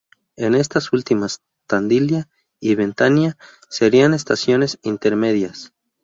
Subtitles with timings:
[0.35, 2.27] En estas últimas, Tandilia
[2.59, 3.37] y Ventania
[3.69, 5.73] serían estaciones intermedias.